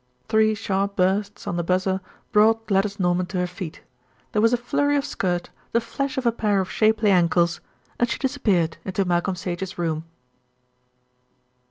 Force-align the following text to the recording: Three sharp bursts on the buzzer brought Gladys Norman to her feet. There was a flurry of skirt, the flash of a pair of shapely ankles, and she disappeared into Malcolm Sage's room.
Three 0.27 0.55
sharp 0.55 0.95
bursts 0.95 1.45
on 1.45 1.57
the 1.57 1.63
buzzer 1.63 2.01
brought 2.31 2.65
Gladys 2.65 2.99
Norman 2.99 3.27
to 3.27 3.37
her 3.37 3.45
feet. 3.45 3.81
There 4.31 4.41
was 4.41 4.51
a 4.51 4.57
flurry 4.57 4.97
of 4.97 5.05
skirt, 5.05 5.51
the 5.73 5.79
flash 5.79 6.17
of 6.17 6.25
a 6.25 6.31
pair 6.31 6.59
of 6.59 6.71
shapely 6.71 7.11
ankles, 7.11 7.61
and 7.99 8.09
she 8.09 8.17
disappeared 8.17 8.77
into 8.83 9.05
Malcolm 9.05 9.35
Sage's 9.35 9.77
room. 9.77 10.05